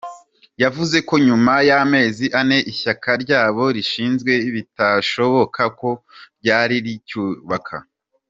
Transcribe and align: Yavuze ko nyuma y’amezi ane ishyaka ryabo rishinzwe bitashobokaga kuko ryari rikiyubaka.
Yavuze 0.63 0.97
ko 1.07 1.13
nyuma 1.27 1.53
y’amezi 1.69 2.25
ane 2.39 2.57
ishyaka 2.71 3.09
ryabo 3.23 3.63
rishinzwe 3.75 4.31
bitashobokaga 4.55 5.69
kuko 5.77 5.87
ryari 6.39 6.75
rikiyubaka. 6.85 7.75